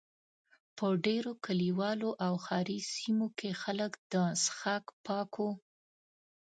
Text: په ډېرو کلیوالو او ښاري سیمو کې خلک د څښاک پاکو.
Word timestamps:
په 0.77 0.87
ډېرو 1.05 1.31
کلیوالو 1.45 2.09
او 2.25 2.33
ښاري 2.45 2.79
سیمو 2.93 3.27
کې 3.39 3.51
خلک 3.61 3.91
د 4.11 4.13
څښاک 4.43 4.85
پاکو. 5.05 5.49